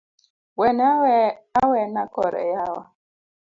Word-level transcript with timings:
Wene 0.59 0.87
awena 1.61 2.03
kore 2.13 2.41
yawa 2.53 2.83